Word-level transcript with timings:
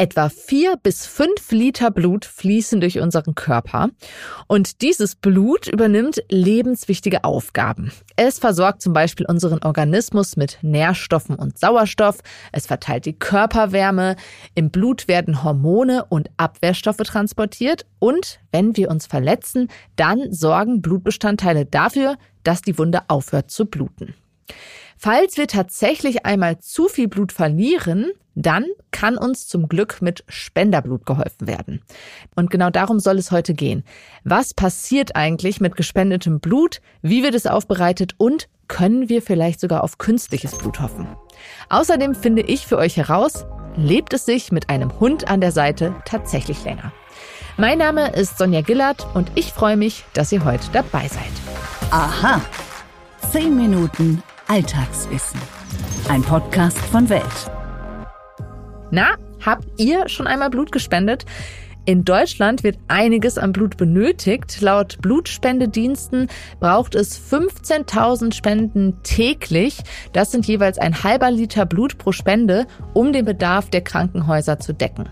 Etwa 0.00 0.28
vier 0.28 0.76
bis 0.80 1.06
fünf 1.06 1.50
Liter 1.50 1.90
Blut 1.90 2.24
fließen 2.24 2.80
durch 2.80 3.00
unseren 3.00 3.34
Körper 3.34 3.88
und 4.46 4.80
dieses 4.80 5.16
Blut 5.16 5.66
übernimmt 5.66 6.22
lebenswichtige 6.30 7.24
Aufgaben. 7.24 7.90
Es 8.14 8.38
versorgt 8.38 8.80
zum 8.80 8.92
Beispiel 8.92 9.26
unseren 9.26 9.60
Organismus 9.64 10.36
mit 10.36 10.58
Nährstoffen 10.62 11.34
und 11.34 11.58
Sauerstoff, 11.58 12.20
es 12.52 12.68
verteilt 12.68 13.06
die 13.06 13.18
Körperwärme, 13.18 14.14
im 14.54 14.70
Blut 14.70 15.08
werden 15.08 15.42
Hormone 15.42 16.04
und 16.08 16.30
Abwehrstoffe 16.36 16.98
transportiert 16.98 17.84
und 17.98 18.38
wenn 18.52 18.76
wir 18.76 18.90
uns 18.92 19.08
verletzen, 19.08 19.66
dann 19.96 20.32
sorgen 20.32 20.80
Blutbestandteile 20.80 21.66
dafür, 21.66 22.18
dass 22.44 22.62
die 22.62 22.78
Wunde 22.78 23.00
aufhört 23.08 23.50
zu 23.50 23.66
bluten. 23.66 24.14
Falls 25.00 25.36
wir 25.36 25.46
tatsächlich 25.46 26.26
einmal 26.26 26.58
zu 26.58 26.88
viel 26.88 27.06
Blut 27.06 27.30
verlieren, 27.30 28.10
dann 28.34 28.64
kann 28.90 29.16
uns 29.16 29.46
zum 29.46 29.68
Glück 29.68 30.02
mit 30.02 30.24
Spenderblut 30.26 31.06
geholfen 31.06 31.46
werden. 31.46 31.82
Und 32.34 32.50
genau 32.50 32.68
darum 32.70 32.98
soll 32.98 33.16
es 33.18 33.30
heute 33.30 33.54
gehen. 33.54 33.84
Was 34.24 34.54
passiert 34.54 35.14
eigentlich 35.14 35.60
mit 35.60 35.76
gespendetem 35.76 36.40
Blut? 36.40 36.80
Wie 37.00 37.22
wird 37.22 37.36
es 37.36 37.46
aufbereitet? 37.46 38.14
Und 38.18 38.48
können 38.66 39.08
wir 39.08 39.22
vielleicht 39.22 39.60
sogar 39.60 39.84
auf 39.84 39.98
künstliches 39.98 40.58
Blut 40.58 40.80
hoffen? 40.80 41.06
Außerdem 41.68 42.16
finde 42.16 42.42
ich 42.42 42.66
für 42.66 42.76
euch 42.76 42.96
heraus, 42.96 43.46
lebt 43.76 44.12
es 44.12 44.24
sich 44.24 44.50
mit 44.50 44.68
einem 44.68 44.98
Hund 44.98 45.28
an 45.28 45.40
der 45.40 45.52
Seite 45.52 45.94
tatsächlich 46.04 46.64
länger. 46.64 46.92
Mein 47.56 47.78
Name 47.78 48.10
ist 48.10 48.36
Sonja 48.36 48.62
Gillard 48.62 49.06
und 49.14 49.30
ich 49.36 49.52
freue 49.52 49.76
mich, 49.76 50.04
dass 50.12 50.32
ihr 50.32 50.44
heute 50.44 50.68
dabei 50.72 51.06
seid. 51.06 51.92
Aha. 51.92 52.40
Zehn 53.30 53.56
Minuten 53.56 54.22
Alltagswissen. 54.50 55.38
Ein 56.08 56.22
Podcast 56.22 56.78
von 56.78 57.10
Welt. 57.10 57.22
Na, 58.90 59.16
habt 59.44 59.68
ihr 59.76 60.08
schon 60.08 60.26
einmal 60.26 60.48
Blut 60.48 60.72
gespendet? 60.72 61.26
In 61.84 62.06
Deutschland 62.06 62.64
wird 62.64 62.78
einiges 62.88 63.36
an 63.36 63.52
Blut 63.52 63.76
benötigt. 63.76 64.62
Laut 64.62 65.02
Blutspendediensten 65.02 66.28
braucht 66.60 66.94
es 66.94 67.20
15.000 67.30 68.32
Spenden 68.32 69.02
täglich. 69.02 69.80
Das 70.14 70.30
sind 70.30 70.46
jeweils 70.46 70.78
ein 70.78 71.02
halber 71.02 71.30
Liter 71.30 71.66
Blut 71.66 71.98
pro 71.98 72.12
Spende, 72.12 72.66
um 72.94 73.12
den 73.12 73.26
Bedarf 73.26 73.68
der 73.68 73.82
Krankenhäuser 73.82 74.58
zu 74.58 74.72
decken. 74.72 75.10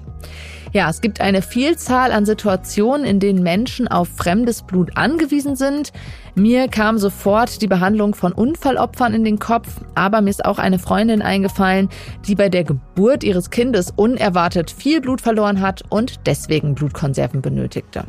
Ja, 0.72 0.90
es 0.90 1.00
gibt 1.00 1.20
eine 1.20 1.42
Vielzahl 1.42 2.12
an 2.12 2.26
Situationen, 2.26 3.06
in 3.06 3.20
denen 3.20 3.42
Menschen 3.42 3.88
auf 3.88 4.08
fremdes 4.08 4.62
Blut 4.62 4.96
angewiesen 4.96 5.56
sind. 5.56 5.92
Mir 6.34 6.68
kam 6.68 6.98
sofort 6.98 7.62
die 7.62 7.66
Behandlung 7.66 8.14
von 8.14 8.32
Unfallopfern 8.32 9.14
in 9.14 9.24
den 9.24 9.38
Kopf, 9.38 9.68
aber 9.94 10.20
mir 10.20 10.30
ist 10.30 10.44
auch 10.44 10.58
eine 10.58 10.78
Freundin 10.78 11.22
eingefallen, 11.22 11.88
die 12.26 12.34
bei 12.34 12.48
der 12.48 12.64
Geburt 12.64 13.24
ihres 13.24 13.50
Kindes 13.50 13.92
unerwartet 13.94 14.70
viel 14.70 15.00
Blut 15.00 15.20
verloren 15.20 15.60
hat 15.60 15.82
und 15.88 16.26
deswegen 16.26 16.74
Blutkonserven 16.74 17.40
benötigte. 17.40 18.04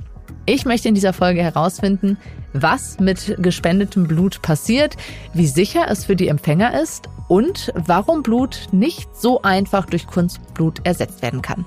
Ich 0.45 0.65
möchte 0.65 0.87
in 0.87 0.95
dieser 0.95 1.13
Folge 1.13 1.43
herausfinden, 1.43 2.17
was 2.53 2.99
mit 2.99 3.35
gespendetem 3.39 4.07
Blut 4.07 4.41
passiert, 4.41 4.95
wie 5.33 5.47
sicher 5.47 5.85
es 5.89 6.05
für 6.05 6.15
die 6.15 6.29
Empfänger 6.29 6.81
ist 6.81 7.09
und 7.27 7.73
warum 7.75 8.23
Blut 8.23 8.67
nicht 8.71 9.15
so 9.15 9.41
einfach 9.41 9.85
durch 9.85 10.07
Kunstblut 10.07 10.79
ersetzt 10.85 11.21
werden 11.21 11.41
kann. 11.41 11.65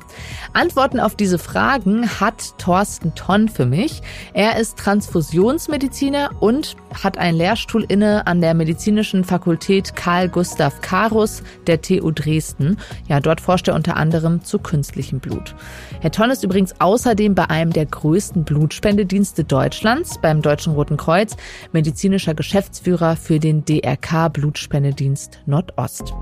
Antworten 0.52 1.00
auf 1.00 1.14
diese 1.14 1.38
Fragen 1.38 2.08
hat 2.20 2.58
Thorsten 2.58 3.14
Tonn 3.14 3.48
für 3.48 3.66
mich. 3.66 4.02
Er 4.32 4.58
ist 4.58 4.78
Transfusionsmediziner 4.78 6.30
und 6.40 6.76
hat 7.02 7.18
einen 7.18 7.36
Lehrstuhl 7.36 7.84
inne 7.88 8.26
an 8.26 8.40
der 8.40 8.54
Medizinischen 8.54 9.24
Fakultät 9.24 9.94
Karl 9.96 10.28
Gustav 10.28 10.80
Karus 10.80 11.42
der 11.66 11.80
TU 11.80 12.10
Dresden. 12.10 12.78
Ja, 13.08 13.20
dort 13.20 13.40
forscht 13.40 13.68
er 13.68 13.74
unter 13.74 13.96
anderem 13.96 14.42
zu 14.44 14.58
künstlichem 14.58 15.20
Blut. 15.20 15.54
Herr 16.00 16.10
Tonn 16.10 16.30
ist 16.30 16.42
übrigens 16.42 16.74
außerdem 16.80 17.34
bei 17.34 17.48
einem 17.50 17.72
der 17.72 17.86
größten 17.86 18.44
Blutspendedienste 18.44 19.44
Deutschlands, 19.44 20.18
beim 20.20 20.42
Deutschen 20.42 20.74
Roten 20.74 20.96
Kreuz, 20.96 21.36
medizinischer 21.72 22.34
Geschäftsführer 22.34 23.16
für 23.16 23.38
den 23.38 23.64
DRK 23.64 24.28
Blutspendedienst 24.32 25.40
Nordost. 25.50 26.14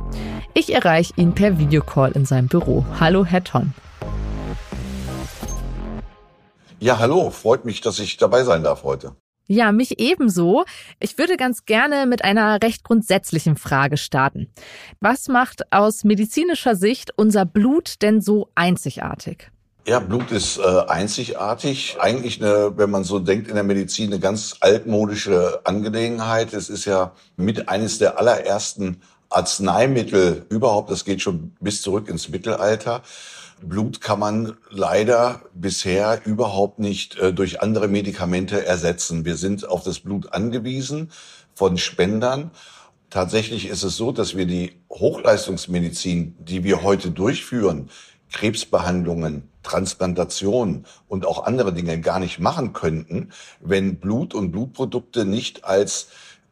Ich 0.55 0.75
erreiche 0.75 1.12
ihn 1.16 1.34
per 1.34 1.59
Videocall 1.59 2.12
in 2.12 2.25
seinem 2.25 2.49
Büro. 2.49 2.84
Hallo, 2.99 3.25
Herr 3.25 3.44
Tonn. 3.44 3.75
Ja, 6.81 6.99
hallo, 6.99 7.31
freut 7.31 7.65
mich, 7.65 7.81
dass 7.81 7.99
ich 7.99 8.16
dabei 8.16 8.44
sein 8.44 8.62
darf 8.62 8.83
heute. 8.83 9.15
Ja, 9.50 9.72
mich 9.72 9.99
ebenso. 9.99 10.65
Ich 11.00 11.16
würde 11.16 11.39
ganz 11.39 11.65
gerne 11.65 12.06
mit 12.06 12.22
einer 12.22 12.62
recht 12.62 12.84
grundsätzlichen 12.84 13.56
Frage 13.56 13.97
starten. 13.97 14.53
Was 15.00 15.28
macht 15.28 15.72
aus 15.72 16.05
medizinischer 16.05 16.77
Sicht 16.77 17.12
unser 17.16 17.47
Blut 17.47 18.03
denn 18.03 18.21
so 18.21 18.49
einzigartig? 18.55 19.50
Ja, 19.87 20.00
Blut 20.00 20.31
ist 20.33 20.59
äh, 20.59 20.81
einzigartig. 20.87 21.97
Eigentlich 21.99 22.43
eine, 22.43 22.77
wenn 22.77 22.91
man 22.91 23.05
so 23.05 23.21
denkt 23.21 23.49
in 23.49 23.55
der 23.55 23.65
Medizin, 23.65 24.12
eine 24.12 24.21
ganz 24.21 24.56
altmodische 24.60 25.62
Angelegenheit. 25.65 26.53
Es 26.53 26.69
ist 26.69 26.84
ja 26.84 27.12
mit 27.37 27.71
eines 27.71 27.97
der 27.97 28.19
allerersten 28.19 29.00
Arzneimittel 29.31 30.47
überhaupt. 30.49 30.91
Das 30.91 31.05
geht 31.05 31.22
schon 31.22 31.53
bis 31.61 31.83
zurück 31.83 32.09
ins 32.09 32.28
Mittelalter. 32.28 33.03
Blut 33.62 34.00
kann 34.00 34.21
man 34.21 34.56
leider 34.71 35.43
bisher 35.55 36.21
überhaupt 36.25 36.78
nicht 36.78 37.19
äh, 37.19 37.33
durch 37.33 37.61
andere 37.61 37.89
Medikamente 37.89 38.65
ersetzen. 38.65 39.25
Wir 39.25 39.37
sind 39.37 39.69
auf 39.69 39.83
das 39.83 40.00
Blut 40.00 40.33
angewiesen 40.33 41.11
von 41.55 41.77
Spendern. 41.77 42.53
Tatsächlich 43.11 43.66
ist 43.66 43.83
es 43.83 43.97
so, 43.97 44.12
dass 44.12 44.37
wir 44.37 44.47
die 44.47 44.72
Hochleistungsmedizin, 44.91 46.37
die 46.39 46.62
wir 46.62 46.83
heute 46.83 47.10
durchführen, 47.10 47.91
Krebsbehandlungen, 48.33 49.49
Transplantation 49.62 50.84
und 51.09 51.27
auch 51.27 51.45
andere 51.45 51.72
Dinge 51.72 52.00
gar 52.00 52.21
nicht 52.21 52.39
machen 52.39 52.72
könnten, 52.72 53.31
wenn 53.60 53.97
Blut 53.97 54.34
und 54.34 54.53
Blutprodukte 54.53 55.25
nicht 55.25 55.65
als 55.65 56.09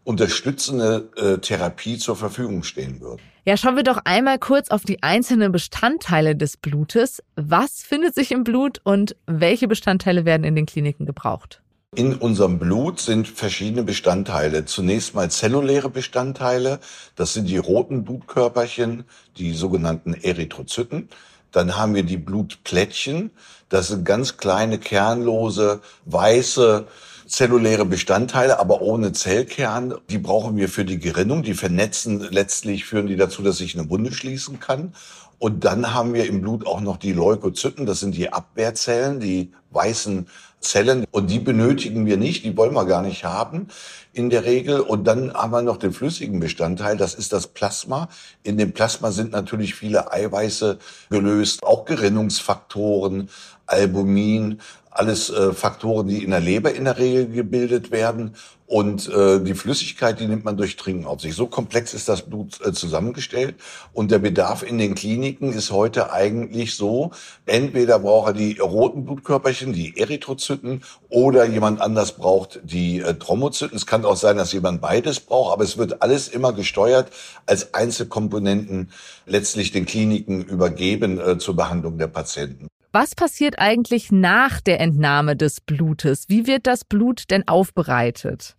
unterstützende 0.06 1.10
äh, 1.16 1.38
Therapie 1.38 1.98
zur 1.98 2.14
Verfügung 2.14 2.62
stehen 2.62 3.00
würden. 3.00 3.20
Ja, 3.44 3.56
schauen 3.56 3.76
wir 3.76 3.82
doch 3.82 3.98
einmal 4.04 4.38
kurz 4.38 4.70
auf 4.70 4.84
die 4.84 5.02
einzelnen 5.02 5.50
Bestandteile 5.50 6.36
des 6.36 6.56
Blutes. 6.56 7.22
Was 7.34 7.82
findet 7.82 8.14
sich 8.14 8.30
im 8.30 8.44
Blut 8.44 8.80
und 8.84 9.16
welche 9.26 9.66
Bestandteile 9.66 10.24
werden 10.24 10.44
in 10.44 10.54
den 10.54 10.66
Kliniken 10.66 11.06
gebraucht? 11.06 11.60
In 11.96 12.14
unserem 12.14 12.58
Blut 12.58 13.00
sind 13.00 13.26
verschiedene 13.26 13.82
Bestandteile. 13.82 14.64
Zunächst 14.64 15.14
mal 15.14 15.30
zelluläre 15.30 15.90
Bestandteile. 15.90 16.78
Das 17.16 17.32
sind 17.32 17.48
die 17.48 17.56
roten 17.56 18.04
Blutkörperchen, 18.04 19.04
die 19.38 19.54
sogenannten 19.54 20.14
Erythrozyten. 20.14 21.08
Dann 21.50 21.76
haben 21.76 21.94
wir 21.94 22.02
die 22.04 22.18
Blutplättchen. 22.18 23.30
Das 23.68 23.88
sind 23.88 24.04
ganz 24.04 24.36
kleine, 24.36 24.78
kernlose, 24.78 25.80
weiße, 26.04 26.86
zelluläre 27.26 27.84
Bestandteile, 27.84 28.58
aber 28.58 28.80
ohne 28.80 29.12
Zellkern. 29.12 29.94
Die 30.10 30.18
brauchen 30.18 30.56
wir 30.56 30.68
für 30.68 30.84
die 30.84 30.98
Gerinnung. 30.98 31.42
Die 31.42 31.54
vernetzen 31.54 32.20
letztlich, 32.30 32.84
führen 32.84 33.06
die 33.06 33.16
dazu, 33.16 33.42
dass 33.42 33.58
sich 33.58 33.78
eine 33.78 33.90
Wunde 33.90 34.12
schließen 34.12 34.60
kann. 34.60 34.94
Und 35.38 35.64
dann 35.64 35.92
haben 35.92 36.14
wir 36.14 36.26
im 36.26 36.40
Blut 36.40 36.66
auch 36.66 36.80
noch 36.80 36.96
die 36.96 37.12
Leukozyten. 37.12 37.86
Das 37.86 38.00
sind 38.00 38.16
die 38.16 38.32
Abwehrzellen, 38.32 39.20
die 39.20 39.52
weißen 39.70 40.26
Zellen. 40.60 41.04
Und 41.10 41.30
die 41.30 41.38
benötigen 41.38 42.06
wir 42.06 42.16
nicht. 42.16 42.44
Die 42.44 42.56
wollen 42.56 42.74
wir 42.74 42.86
gar 42.86 43.02
nicht 43.02 43.24
haben 43.24 43.68
in 44.12 44.30
der 44.30 44.44
Regel. 44.44 44.80
Und 44.80 45.04
dann 45.04 45.34
haben 45.34 45.52
wir 45.52 45.62
noch 45.62 45.76
den 45.76 45.92
flüssigen 45.92 46.40
Bestandteil. 46.40 46.96
Das 46.96 47.14
ist 47.14 47.32
das 47.32 47.48
Plasma. 47.48 48.08
In 48.42 48.56
dem 48.56 48.72
Plasma 48.72 49.12
sind 49.12 49.32
natürlich 49.32 49.74
viele 49.74 50.10
Eiweiße 50.10 50.78
gelöst, 51.10 51.62
auch 51.62 51.84
Gerinnungsfaktoren, 51.84 53.28
Albumin, 53.66 54.60
alles 54.90 55.28
äh, 55.28 55.52
Faktoren, 55.52 56.08
die 56.08 56.24
in 56.24 56.30
der 56.30 56.40
Leber 56.40 56.72
in 56.72 56.84
der 56.84 56.98
Regel 56.98 57.28
gebildet 57.28 57.90
werden. 57.90 58.34
Und 58.66 59.08
äh, 59.08 59.40
die 59.40 59.54
Flüssigkeit, 59.54 60.18
die 60.18 60.26
nimmt 60.26 60.44
man 60.44 60.56
durch 60.56 60.74
Trinken 60.74 61.06
auf 61.06 61.20
sich. 61.20 61.34
So 61.34 61.46
komplex 61.46 61.94
ist 61.94 62.08
das 62.08 62.22
Blut 62.22 62.60
äh, 62.64 62.72
zusammengestellt. 62.72 63.54
Und 63.92 64.10
der 64.10 64.18
Bedarf 64.18 64.64
in 64.64 64.78
den 64.78 64.96
Kliniken 64.96 65.52
ist 65.52 65.70
heute 65.70 66.12
eigentlich 66.12 66.74
so, 66.74 67.12
entweder 67.46 68.00
braucht 68.00 68.30
er 68.30 68.32
die 68.32 68.58
roten 68.58 69.04
Blutkörperchen, 69.04 69.72
die 69.72 69.96
Erythrozyten, 69.96 70.82
oder 71.08 71.44
jemand 71.44 71.80
anders 71.80 72.12
braucht 72.12 72.60
die 72.64 73.00
äh, 73.00 73.14
Thrombozyten. 73.14 73.76
Es 73.76 73.86
kann 73.86 74.04
auch 74.04 74.16
sein, 74.16 74.36
dass 74.36 74.52
jemand 74.52 74.80
beides 74.80 75.20
braucht, 75.20 75.52
aber 75.52 75.62
es 75.62 75.78
wird 75.78 76.02
alles 76.02 76.26
immer 76.26 76.52
gesteuert 76.52 77.12
als 77.46 77.72
Einzelkomponenten 77.72 78.90
letztlich 79.26 79.70
den 79.70 79.86
Kliniken 79.86 80.42
übergeben 80.42 81.20
äh, 81.20 81.38
zur 81.38 81.54
Behandlung 81.54 81.98
der 81.98 82.08
Patienten. 82.08 82.66
Was 82.98 83.14
passiert 83.14 83.58
eigentlich 83.58 84.10
nach 84.10 84.60
der 84.62 84.80
Entnahme 84.80 85.36
des 85.36 85.60
Blutes? 85.60 86.24
Wie 86.28 86.46
wird 86.46 86.66
das 86.66 86.84
Blut 86.84 87.30
denn 87.30 87.46
aufbereitet? 87.46 88.56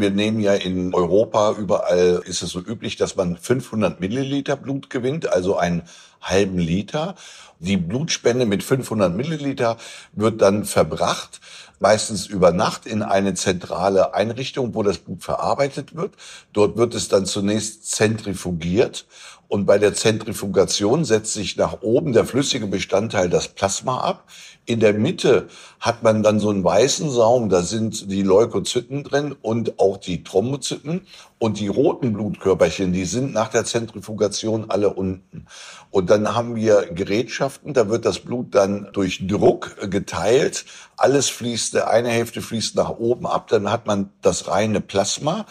Wir 0.00 0.10
nehmen 0.10 0.40
ja 0.40 0.54
in 0.54 0.94
Europa 0.94 1.52
überall 1.52 2.22
ist 2.24 2.42
es 2.42 2.50
so 2.50 2.60
üblich, 2.60 2.96
dass 2.96 3.16
man 3.16 3.36
500 3.36 4.00
Milliliter 4.00 4.56
Blut 4.56 4.90
gewinnt, 4.90 5.32
also 5.32 5.56
ein 5.56 5.82
halben 6.20 6.58
Liter. 6.58 7.14
Die 7.60 7.76
Blutspende 7.76 8.46
mit 8.46 8.62
500 8.62 9.14
Milliliter 9.14 9.76
wird 10.12 10.42
dann 10.42 10.64
verbracht 10.64 11.40
meistens 11.84 12.24
über 12.24 12.50
Nacht 12.50 12.86
in 12.86 13.02
eine 13.02 13.34
zentrale 13.34 14.14
Einrichtung, 14.14 14.74
wo 14.74 14.82
das 14.82 14.96
Blut 14.96 15.22
verarbeitet 15.22 15.94
wird. 15.94 16.14
Dort 16.54 16.78
wird 16.78 16.94
es 16.94 17.08
dann 17.08 17.26
zunächst 17.26 17.90
zentrifugiert 17.90 19.04
und 19.48 19.66
bei 19.66 19.78
der 19.78 19.94
Zentrifugation 19.94 21.04
setzt 21.04 21.34
sich 21.34 21.56
nach 21.56 21.82
oben 21.82 22.12
der 22.12 22.24
flüssige 22.24 22.66
Bestandteil 22.66 23.28
das 23.28 23.48
Plasma 23.48 24.00
ab. 24.00 24.24
In 24.64 24.80
der 24.80 24.94
Mitte 24.94 25.48
hat 25.78 26.02
man 26.02 26.22
dann 26.22 26.40
so 26.40 26.48
einen 26.48 26.64
weißen 26.64 27.10
Saum, 27.10 27.50
da 27.50 27.62
sind 27.62 28.10
die 28.10 28.22
Leukozyten 28.22 29.04
drin 29.04 29.36
und 29.42 29.78
auch 29.78 29.98
die 29.98 30.24
Thrombozyten. 30.24 31.02
Und 31.38 31.60
die 31.60 31.68
roten 31.68 32.14
Blutkörperchen, 32.14 32.94
die 32.94 33.04
sind 33.04 33.34
nach 33.34 33.48
der 33.48 33.66
Zentrifugation 33.66 34.70
alle 34.70 34.94
unten. 34.94 35.46
Und 35.94 36.10
dann 36.10 36.34
haben 36.34 36.56
wir 36.56 36.88
Gerätschaften, 36.92 37.72
da 37.72 37.88
wird 37.88 38.04
das 38.04 38.18
Blut 38.18 38.56
dann 38.56 38.88
durch 38.92 39.28
Druck 39.28 39.76
geteilt. 39.92 40.64
Alles 40.96 41.28
fließt, 41.28 41.76
eine 41.76 42.08
Hälfte 42.08 42.42
fließt 42.42 42.74
nach 42.74 42.90
oben 42.98 43.28
ab, 43.28 43.46
dann 43.46 43.70
hat 43.70 43.86
man 43.86 44.10
das 44.20 44.48
reine 44.48 44.80
Plasma. 44.80 45.46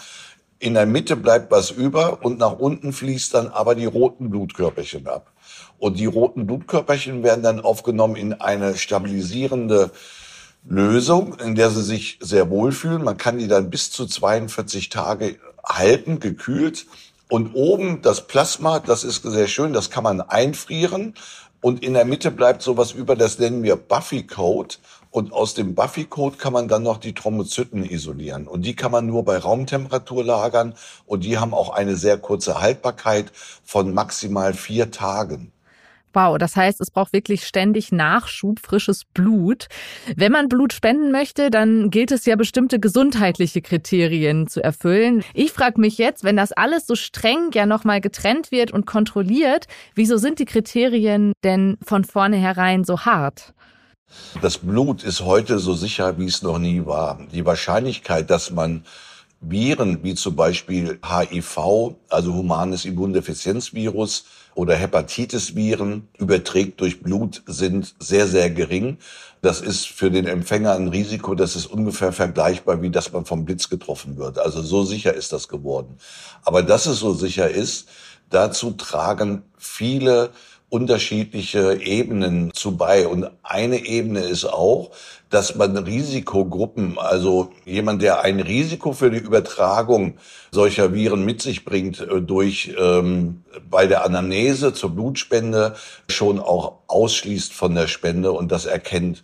In 0.60 0.74
der 0.74 0.86
Mitte 0.86 1.16
bleibt 1.16 1.50
was 1.50 1.72
über 1.72 2.25
und 2.25 2.40
nach 2.40 2.60
unten 2.60 2.92
fließt 2.92 3.34
dann 3.34 3.48
aber 3.48 3.74
die 3.74 3.86
roten 3.86 4.30
Blutkörperchen 4.30 5.07
ab. 5.07 5.31
Und 5.78 5.98
die 5.98 6.07
roten 6.07 6.45
Blutkörperchen 6.45 7.24
werden 7.24 7.42
dann 7.42 7.62
aufgenommen 7.62 8.18
in 8.18 8.34
eine 8.34 8.75
stabilisierende 8.75 9.92
Lösung, 10.66 11.40
in 11.40 11.56
der 11.56 11.69
sie 11.69 11.84
sich 11.84 12.19
sehr 12.19 12.50
wohlfühlen. 12.50 13.01
Man 13.01 13.16
kann 13.16 13.38
die 13.38 13.48
dann 13.48 13.69
bis 13.69 13.92
zu 13.92 14.07
42 14.07 14.90
Tage 14.90 15.38
halten, 15.66 16.19
gekühlt. 16.19 16.86
Und 17.33 17.56
oben 17.56 18.03
das 18.03 18.27
Plasma, 18.27 18.77
das 18.77 19.03
ist 19.03 19.24
sehr 19.24 19.47
schön, 19.47 19.74
das 19.74 19.89
kann 19.89 20.03
man 20.03 20.21
einfrieren. 20.21 21.15
Und 21.62 21.83
in 21.83 21.95
der 21.95 22.06
Mitte 22.06 22.30
bleibt 22.30 22.62
sowas 22.62 22.91
über, 22.91 23.15
das 23.15 23.39
nennen 23.39 23.63
wir 23.63 23.75
Buffy-Code. 23.75 24.75
Und 25.09 25.33
aus 25.33 25.56
dem 25.56 25.74
Buffy-Code 25.74 26.38
kann 26.38 26.53
man 26.53 26.68
dann 26.68 26.83
noch 26.83 27.00
die 27.00 27.15
Thrombozyten 27.15 27.89
isolieren. 27.89 28.47
Und 28.47 28.68
die 28.68 28.75
kann 28.75 28.91
man 28.91 29.07
nur 29.07 29.25
bei 29.25 29.39
Raumtemperatur 29.39 30.24
lagern. 30.24 30.75
Und 31.07 31.24
die 31.24 31.39
haben 31.39 31.56
auch 31.56 31.71
eine 31.71 31.95
sehr 31.95 32.19
kurze 32.19 32.62
Haltbarkeit 32.62 33.31
von 33.63 33.95
maximal 33.95 34.53
vier 34.53 34.91
Tagen. 34.91 35.52
Wow, 36.13 36.38
das 36.38 36.56
heißt, 36.56 36.80
es 36.80 36.92
braucht 36.92 37.12
wirklich 37.13 37.45
ständig 37.45 37.92
Nachschub, 37.92 38.60
frisches 38.60 39.04
Blut. 39.06 39.68
Wenn 40.15 40.31
man 40.31 40.48
Blut 40.48 40.71
spenden 40.71 41.12
möchte, 41.12 41.50
dann 41.50 41.89
gilt 41.89 42.12
es 42.12 42.25
ja 42.25 42.36
bestimmte 42.36 42.80
gesundheitliche 42.80 43.62
Kriterien 43.62 44.48
zu 44.48 44.63
erfüllen. 44.63 45.24
Ich 45.33 45.51
frage 45.51 45.81
mich 45.81 45.98
jetzt, 45.98 46.24
wenn 46.24 46.38
das 46.38 46.51
alles 46.51 46.86
so 46.86 46.95
streng 46.95 47.50
ja 47.54 47.65
nochmal 47.65 48.01
getrennt 48.01 48.51
wird 48.51 48.71
und 48.71 48.86
kontrolliert, 48.86 49.65
wieso 49.95 50.18
sind 50.18 50.39
die 50.39 50.45
Kriterien 50.45 51.33
denn 51.44 51.77
von 51.83 52.04
vornherein 52.04 52.83
so 52.83 53.01
hart? 53.01 53.54
Das 54.42 54.59
Blut 54.59 55.04
ist 55.04 55.21
heute 55.21 55.57
so 55.57 55.74
sicher, 55.74 56.18
wie 56.19 56.25
es 56.25 56.44
noch 56.44 56.59
nie 56.59 56.86
war. 56.86 57.19
Die 57.31 57.45
Wahrscheinlichkeit, 57.45 58.30
dass 58.30 58.51
man 58.51 58.83
Viren 59.45 60.04
wie 60.04 60.16
zum 60.16 60.36
Beispiel 60.36 61.00
HIV, 61.04 61.95
also 62.10 62.34
humanes 62.34 62.86
Immundefizienzvirus 62.86 64.25
oder 64.56 64.75
Hepatitis-Viren 64.75 66.07
überträgt 66.18 66.80
durch 66.80 67.01
Blut, 67.01 67.42
sind 67.45 67.94
sehr, 68.00 68.28
sehr 68.28 68.50
gering. 68.50 68.98
Das 69.42 69.60
ist 69.60 69.88
für 69.88 70.10
den 70.10 70.28
Empfänger 70.28 70.74
ein 70.74 70.88
Risiko, 70.88 71.36
das 71.36 71.56
ist 71.56 71.66
ungefähr 71.66 72.13
vergleichbar, 72.13 72.81
wie 72.81 72.90
dass 72.90 73.12
man 73.12 73.25
vom 73.25 73.44
Blitz 73.44 73.69
getroffen 73.69 74.18
wird. 74.18 74.40
Also 74.40 74.62
so 74.62 74.84
sicher 74.84 75.13
ist 75.13 75.34
das 75.34 75.50
geworden. 75.50 75.98
Aber 76.45 76.63
dass 76.63 76.86
es 76.86 77.00
so 77.00 77.13
sicher 77.13 77.50
ist, 77.50 77.90
dazu 78.30 78.72
tragen 78.72 79.44
viele 79.57 80.31
unterschiedliche 80.73 81.79
Ebenen 81.83 82.51
zu 82.51 82.75
bei. 82.75 83.07
Und 83.07 83.29
eine 83.43 83.85
Ebene 83.85 84.21
ist 84.21 84.45
auch, 84.45 84.89
dass 85.29 85.53
man 85.53 85.77
Risikogruppen, 85.77 86.97
also 86.97 87.51
jemand, 87.63 88.01
der 88.01 88.21
ein 88.21 88.39
Risiko 88.39 88.91
für 88.91 89.11
die 89.11 89.19
Übertragung 89.19 90.17
solcher 90.51 90.91
Viren 90.95 91.23
mit 91.23 91.43
sich 91.43 91.63
bringt, 91.63 91.99
äh, 91.99 92.21
durch 92.21 92.73
ähm, 92.79 93.43
bei 93.69 93.85
der 93.85 94.03
Anamnese 94.03 94.73
zur 94.73 94.89
Blutspende 94.95 95.75
schon 96.09 96.39
auch 96.39 96.79
ausschließt 96.87 97.53
von 97.53 97.75
der 97.75 97.87
Spende 97.87 98.31
und 98.31 98.51
das 98.51 98.65
erkennt. 98.65 99.23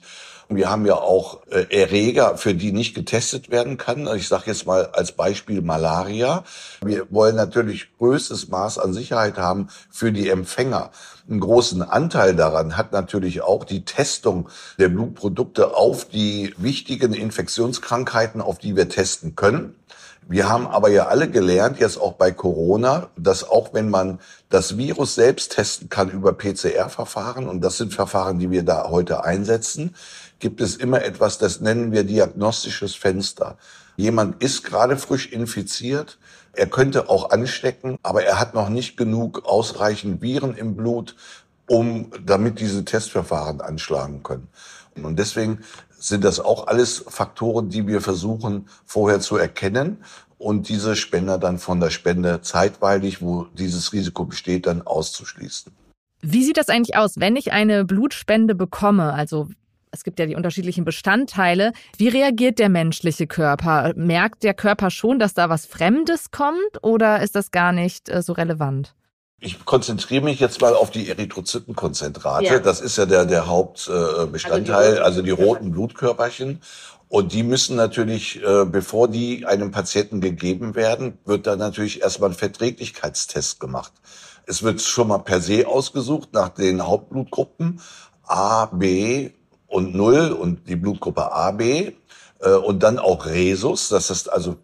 Wir 0.51 0.71
haben 0.71 0.87
ja 0.87 0.95
auch 0.95 1.45
äh, 1.51 1.67
Erreger, 1.69 2.35
für 2.35 2.55
die 2.55 2.71
nicht 2.71 2.95
getestet 2.95 3.51
werden 3.51 3.77
kann. 3.77 4.09
Ich 4.15 4.27
sage 4.27 4.45
jetzt 4.47 4.65
mal 4.65 4.87
als 4.93 5.11
Beispiel 5.11 5.61
Malaria. 5.61 6.43
Wir 6.81 7.05
wollen 7.11 7.35
natürlich 7.35 7.95
größtes 7.99 8.47
Maß 8.47 8.79
an 8.79 8.91
Sicherheit 8.91 9.37
haben 9.37 9.67
für 9.91 10.11
die 10.11 10.27
Empfänger. 10.27 10.89
Einen 11.29 11.39
großen 11.39 11.83
Anteil 11.83 12.35
daran 12.35 12.77
hat 12.77 12.93
natürlich 12.93 13.41
auch 13.41 13.63
die 13.63 13.85
Testung 13.85 14.49
der 14.79 14.89
Blutprodukte 14.89 15.75
auf 15.75 16.05
die 16.05 16.55
wichtigen 16.57 17.13
Infektionskrankheiten, 17.13 18.41
auf 18.41 18.57
die 18.57 18.75
wir 18.75 18.89
testen 18.89 19.35
können. 19.35 19.75
Wir 20.31 20.47
haben 20.47 20.67
aber 20.67 20.89
ja 20.89 21.07
alle 21.07 21.27
gelernt, 21.27 21.79
jetzt 21.79 21.99
auch 21.99 22.13
bei 22.13 22.31
Corona, 22.31 23.09
dass 23.17 23.43
auch 23.43 23.73
wenn 23.73 23.89
man 23.89 24.19
das 24.49 24.77
Virus 24.77 25.15
selbst 25.15 25.53
testen 25.53 25.89
kann 25.89 26.11
über 26.11 26.33
PCR-Verfahren, 26.33 27.47
und 27.47 27.61
das 27.61 27.77
sind 27.77 27.95
Verfahren, 27.95 28.37
die 28.37 28.51
wir 28.51 28.61
da 28.61 28.91
heute 28.91 29.23
einsetzen, 29.23 29.95
gibt 30.37 30.61
es 30.61 30.75
immer 30.75 31.01
etwas, 31.01 31.39
das 31.39 31.61
nennen 31.61 31.91
wir 31.91 32.03
diagnostisches 32.03 32.93
Fenster. 32.93 33.57
Jemand 33.97 34.43
ist 34.43 34.63
gerade 34.63 34.97
frisch 34.97 35.31
infiziert, 35.31 36.19
er 36.53 36.67
könnte 36.67 37.09
auch 37.09 37.31
anstecken, 37.31 37.97
aber 38.03 38.23
er 38.23 38.39
hat 38.39 38.53
noch 38.53 38.69
nicht 38.69 38.97
genug 38.97 39.45
ausreichend 39.45 40.21
Viren 40.21 40.55
im 40.55 40.75
Blut, 40.75 41.15
um 41.65 42.11
damit 42.23 42.59
diese 42.59 42.85
Testverfahren 42.85 43.61
anschlagen 43.61 44.21
können. 44.21 44.47
Und 45.03 45.17
deswegen 45.17 45.63
sind 45.99 46.23
das 46.23 46.39
auch 46.39 46.67
alles 46.67 47.05
Faktoren, 47.07 47.69
die 47.69 47.87
wir 47.87 48.01
versuchen 48.01 48.67
vorher 48.85 49.19
zu 49.19 49.37
erkennen 49.37 50.03
und 50.37 50.69
diese 50.69 50.95
Spender 50.95 51.37
dann 51.37 51.59
von 51.59 51.79
der 51.79 51.89
Spende 51.89 52.41
zeitweilig, 52.41 53.21
wo 53.21 53.43
dieses 53.53 53.93
Risiko 53.93 54.25
besteht, 54.25 54.65
dann 54.65 54.81
auszuschließen. 54.81 55.71
Wie 56.21 56.43
sieht 56.43 56.57
das 56.57 56.69
eigentlich 56.69 56.97
aus, 56.97 57.19
wenn 57.19 57.35
ich 57.35 57.51
eine 57.51 57.85
Blutspende 57.85 58.55
bekomme? 58.55 59.13
Also 59.13 59.49
es 59.91 60.03
gibt 60.03 60.19
ja 60.19 60.25
die 60.25 60.35
unterschiedlichen 60.35 60.85
Bestandteile. 60.85 61.73
Wie 61.97 62.09
reagiert 62.09 62.59
der 62.59 62.69
menschliche 62.69 63.27
Körper? 63.27 63.93
Merkt 63.95 64.43
der 64.43 64.53
Körper 64.53 64.91
schon, 64.91 65.19
dass 65.19 65.33
da 65.33 65.49
was 65.49 65.65
Fremdes 65.65 66.31
kommt 66.31 66.83
oder 66.83 67.21
ist 67.21 67.35
das 67.35 67.51
gar 67.51 67.71
nicht 67.71 68.09
äh, 68.09 68.21
so 68.21 68.33
relevant? 68.33 68.95
Ich 69.41 69.63
konzentriere 69.63 70.23
mich 70.23 70.39
jetzt 70.39 70.59
mal 70.61 70.75
auf 70.75 70.91
die 70.91 71.09
Erythrozytenkonzentrate. 71.09 72.45
Ja. 72.45 72.59
Das 72.59 72.81
ist 72.81 72.97
ja 72.97 73.05
der, 73.05 73.25
der 73.25 73.47
Hauptbestandteil, 73.47 74.99
also 74.99 75.21
die, 75.21 75.31
also 75.31 75.43
die 75.43 75.43
roten 75.43 75.71
Blutkörperchen. 75.71 76.61
Und 77.07 77.33
die 77.33 77.43
müssen 77.43 77.75
natürlich, 77.75 78.43
äh, 78.43 78.65
bevor 78.65 79.07
die 79.07 79.45
einem 79.45 79.71
Patienten 79.71 80.21
gegeben 80.21 80.75
werden, 80.75 81.17
wird 81.25 81.47
da 81.47 81.55
natürlich 81.55 82.01
erstmal 82.01 82.29
ein 82.29 82.35
Verträglichkeitstest 82.35 83.59
gemacht. 83.59 83.93
Es 84.45 84.61
wird 84.61 84.81
schon 84.81 85.07
mal 85.07 85.19
per 85.19 85.41
se 85.41 85.67
ausgesucht 85.67 86.33
nach 86.33 86.49
den 86.49 86.85
Hauptblutgruppen 86.85 87.81
A, 88.23 88.67
B 88.67 89.31
und 89.67 89.95
Null 89.95 90.31
und 90.31 90.67
die 90.67 90.75
Blutgruppe 90.75 91.31
AB 91.31 91.61
äh, 91.61 91.93
und 92.63 92.83
dann 92.83 92.99
auch 92.99 93.25
Resus, 93.25 93.89
das 93.89 94.09
ist 94.09 94.31
also 94.31 94.57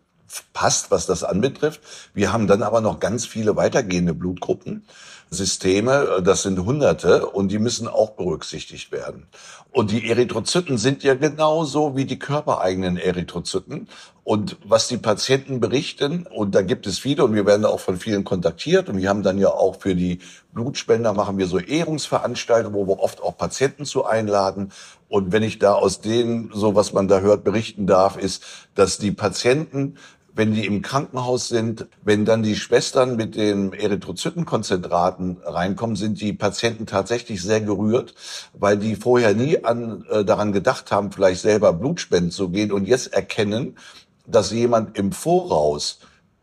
passt, 0.53 0.91
was 0.91 1.05
das 1.05 1.23
anbetrifft. 1.23 1.81
Wir 2.13 2.31
haben 2.33 2.47
dann 2.47 2.63
aber 2.63 2.81
noch 2.81 2.99
ganz 2.99 3.25
viele 3.25 3.55
weitergehende 3.55 4.13
Blutgruppen, 4.13 4.85
Systeme, 5.29 6.21
das 6.23 6.43
sind 6.43 6.63
Hunderte 6.65 7.25
und 7.27 7.51
die 7.51 7.59
müssen 7.59 7.87
auch 7.87 8.11
berücksichtigt 8.11 8.91
werden. 8.91 9.27
Und 9.71 9.91
die 9.91 10.09
Erythrozyten 10.09 10.77
sind 10.77 11.03
ja 11.03 11.15
genauso 11.15 11.97
wie 11.97 12.05
die 12.05 12.19
körpereigenen 12.19 12.95
Erythrozyten. 12.95 13.89
Und 14.23 14.57
was 14.63 14.87
die 14.87 14.97
Patienten 14.97 15.59
berichten, 15.59 16.25
und 16.27 16.55
da 16.55 16.61
gibt 16.61 16.87
es 16.87 16.97
viele, 16.97 17.25
und 17.25 17.35
wir 17.35 17.45
werden 17.45 17.65
auch 17.65 17.79
von 17.79 17.97
vielen 17.97 18.23
kontaktiert, 18.23 18.87
und 18.87 18.97
wir 18.97 19.09
haben 19.09 19.21
dann 19.21 19.37
ja 19.37 19.49
auch 19.49 19.81
für 19.81 19.93
die 19.93 20.19
Blutspender 20.53 21.13
machen 21.13 21.37
wir 21.37 21.47
so 21.47 21.59
Ehrungsveranstaltungen, 21.59 22.73
wo 22.73 22.87
wir 22.87 22.99
oft 22.99 23.21
auch 23.21 23.37
Patienten 23.37 23.85
zu 23.85 24.05
einladen. 24.05 24.71
Und 25.09 25.33
wenn 25.33 25.43
ich 25.43 25.59
da 25.59 25.73
aus 25.73 25.99
denen, 25.99 26.51
so 26.53 26.73
was 26.73 26.93
man 26.93 27.09
da 27.09 27.19
hört, 27.19 27.43
berichten 27.43 27.85
darf, 27.85 28.17
ist, 28.17 28.43
dass 28.73 28.97
die 28.97 29.11
Patienten 29.11 29.97
wenn 30.35 30.53
die 30.53 30.65
im 30.65 30.81
Krankenhaus 30.81 31.47
sind, 31.47 31.87
wenn 32.03 32.25
dann 32.25 32.43
die 32.43 32.57
Schwestern 32.57 33.15
mit 33.15 33.35
den 33.35 33.71
Erythrozytenkonzentraten 33.73 35.37
reinkommen, 35.43 35.95
sind 35.95 36.19
die 36.19 36.33
Patienten 36.33 36.85
tatsächlich 36.85 37.41
sehr 37.41 37.61
gerührt, 37.61 38.13
weil 38.53 38.77
die 38.77 38.95
vorher 38.95 39.33
nie 39.33 39.63
an, 39.63 40.05
äh, 40.09 40.25
daran 40.25 40.51
gedacht 40.51 40.91
haben, 40.91 41.11
vielleicht 41.11 41.41
selber 41.41 41.71
Blutspenden 41.73 42.31
zu 42.31 42.49
gehen 42.49 42.71
und 42.71 42.85
jetzt 42.85 43.13
erkennen, 43.13 43.77
dass 44.27 44.51
jemand 44.51 44.97
im 44.97 45.11
Voraus 45.11 45.99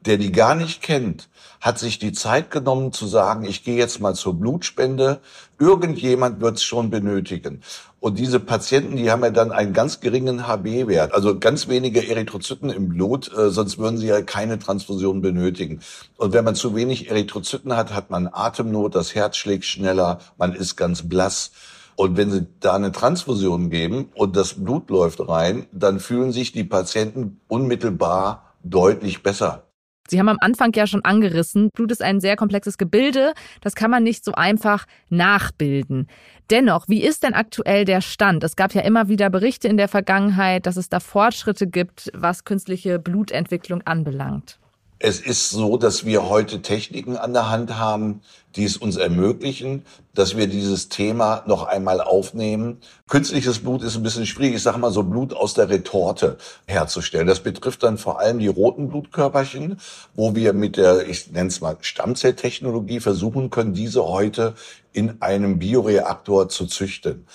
der 0.06 0.18
die 0.18 0.32
gar 0.32 0.54
nicht 0.54 0.82
kennt, 0.82 1.28
hat 1.62 1.78
sich 1.78 2.00
die 2.00 2.10
Zeit 2.12 2.50
genommen 2.50 2.92
zu 2.92 3.06
sagen, 3.06 3.44
ich 3.44 3.62
gehe 3.62 3.76
jetzt 3.76 4.00
mal 4.00 4.16
zur 4.16 4.34
Blutspende. 4.34 5.20
Irgendjemand 5.60 6.40
wird 6.40 6.56
es 6.56 6.64
schon 6.64 6.90
benötigen. 6.90 7.62
Und 8.00 8.18
diese 8.18 8.40
Patienten, 8.40 8.96
die 8.96 9.12
haben 9.12 9.22
ja 9.22 9.30
dann 9.30 9.52
einen 9.52 9.72
ganz 9.72 10.00
geringen 10.00 10.48
HB-Wert, 10.48 11.14
also 11.14 11.38
ganz 11.38 11.68
wenige 11.68 12.08
Erythrozyten 12.08 12.68
im 12.68 12.88
Blut, 12.88 13.32
äh, 13.32 13.50
sonst 13.50 13.78
würden 13.78 13.96
sie 13.96 14.08
ja 14.08 14.22
keine 14.22 14.58
Transfusion 14.58 15.22
benötigen. 15.22 15.78
Und 16.16 16.32
wenn 16.32 16.44
man 16.44 16.56
zu 16.56 16.74
wenig 16.74 17.08
Erythrozyten 17.08 17.76
hat, 17.76 17.94
hat 17.94 18.10
man 18.10 18.28
Atemnot, 18.32 18.96
das 18.96 19.14
Herz 19.14 19.36
schlägt 19.36 19.64
schneller, 19.64 20.18
man 20.36 20.54
ist 20.54 20.74
ganz 20.74 21.08
blass. 21.08 21.52
Und 21.94 22.16
wenn 22.16 22.32
Sie 22.32 22.46
da 22.58 22.74
eine 22.74 22.90
Transfusion 22.90 23.70
geben 23.70 24.08
und 24.16 24.34
das 24.34 24.54
Blut 24.54 24.90
läuft 24.90 25.20
rein, 25.28 25.66
dann 25.70 26.00
fühlen 26.00 26.32
sich 26.32 26.50
die 26.50 26.64
Patienten 26.64 27.40
unmittelbar 27.46 28.54
deutlich 28.64 29.22
besser. 29.22 29.68
Sie 30.12 30.18
haben 30.18 30.28
am 30.28 30.36
Anfang 30.42 30.74
ja 30.74 30.86
schon 30.86 31.06
angerissen, 31.06 31.70
Blut 31.72 31.90
ist 31.90 32.02
ein 32.02 32.20
sehr 32.20 32.36
komplexes 32.36 32.76
Gebilde, 32.76 33.32
das 33.62 33.74
kann 33.74 33.90
man 33.90 34.02
nicht 34.02 34.26
so 34.26 34.32
einfach 34.32 34.84
nachbilden. 35.08 36.06
Dennoch, 36.50 36.86
wie 36.86 37.02
ist 37.02 37.22
denn 37.22 37.32
aktuell 37.32 37.86
der 37.86 38.02
Stand? 38.02 38.44
Es 38.44 38.54
gab 38.54 38.74
ja 38.74 38.82
immer 38.82 39.08
wieder 39.08 39.30
Berichte 39.30 39.68
in 39.68 39.78
der 39.78 39.88
Vergangenheit, 39.88 40.66
dass 40.66 40.76
es 40.76 40.90
da 40.90 41.00
Fortschritte 41.00 41.66
gibt, 41.66 42.10
was 42.12 42.44
künstliche 42.44 42.98
Blutentwicklung 42.98 43.80
anbelangt. 43.86 44.58
Es 45.04 45.18
ist 45.18 45.50
so, 45.50 45.78
dass 45.78 46.04
wir 46.04 46.28
heute 46.28 46.62
Techniken 46.62 47.16
an 47.16 47.32
der 47.32 47.50
Hand 47.50 47.76
haben, 47.76 48.20
die 48.54 48.62
es 48.62 48.76
uns 48.76 48.94
ermöglichen, 48.94 49.84
dass 50.14 50.36
wir 50.36 50.46
dieses 50.46 50.90
Thema 50.90 51.42
noch 51.44 51.64
einmal 51.64 52.00
aufnehmen. 52.00 52.80
Künstliches 53.08 53.58
Blut 53.58 53.82
ist 53.82 53.96
ein 53.96 54.04
bisschen 54.04 54.26
schwierig. 54.26 54.54
Ich 54.54 54.62
sage 54.62 54.78
mal 54.78 54.92
so 54.92 55.02
Blut 55.02 55.34
aus 55.34 55.54
der 55.54 55.68
Retorte 55.68 56.38
herzustellen. 56.68 57.26
Das 57.26 57.40
betrifft 57.40 57.82
dann 57.82 57.98
vor 57.98 58.20
allem 58.20 58.38
die 58.38 58.46
roten 58.46 58.90
Blutkörperchen, 58.90 59.80
wo 60.14 60.36
wir 60.36 60.52
mit 60.52 60.76
der, 60.76 61.08
ich 61.08 61.32
nenne 61.32 61.48
es 61.48 61.60
mal 61.60 61.76
Stammzelltechnologie 61.80 63.00
versuchen 63.00 63.50
können, 63.50 63.74
diese 63.74 64.06
heute 64.06 64.54
in 64.92 65.20
einem 65.20 65.58
Bioreaktor 65.58 66.48
zu 66.48 66.66
züchten. 66.66 67.26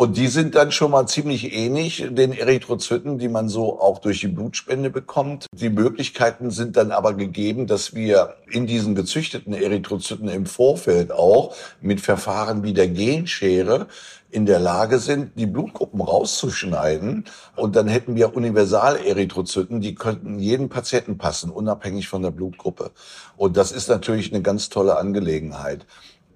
Und 0.00 0.16
die 0.16 0.28
sind 0.28 0.54
dann 0.54 0.70
schon 0.70 0.92
mal 0.92 1.08
ziemlich 1.08 1.52
ähnlich 1.52 2.06
den 2.08 2.30
Erythrozyten, 2.30 3.18
die 3.18 3.26
man 3.26 3.48
so 3.48 3.80
auch 3.80 3.98
durch 3.98 4.20
die 4.20 4.28
Blutspende 4.28 4.90
bekommt. 4.90 5.46
Die 5.52 5.70
Möglichkeiten 5.70 6.52
sind 6.52 6.76
dann 6.76 6.92
aber 6.92 7.14
gegeben, 7.14 7.66
dass 7.66 7.96
wir 7.96 8.36
in 8.48 8.68
diesen 8.68 8.94
gezüchteten 8.94 9.52
Erythrozyten 9.52 10.28
im 10.28 10.46
Vorfeld 10.46 11.10
auch 11.10 11.56
mit 11.80 12.00
Verfahren 12.00 12.62
wie 12.62 12.74
der 12.74 12.86
Genschere 12.86 13.88
in 14.30 14.46
der 14.46 14.60
Lage 14.60 15.00
sind, 15.00 15.32
die 15.36 15.46
Blutgruppen 15.46 16.00
rauszuschneiden. 16.00 17.24
Und 17.56 17.74
dann 17.74 17.88
hätten 17.88 18.14
wir 18.14 18.36
Universal-Erythrozyten, 18.36 19.80
die 19.80 19.96
könnten 19.96 20.38
jedem 20.38 20.68
Patienten 20.68 21.18
passen, 21.18 21.50
unabhängig 21.50 22.06
von 22.06 22.22
der 22.22 22.30
Blutgruppe. 22.30 22.92
Und 23.36 23.56
das 23.56 23.72
ist 23.72 23.88
natürlich 23.88 24.32
eine 24.32 24.42
ganz 24.42 24.68
tolle 24.68 24.96
Angelegenheit. 24.96 25.86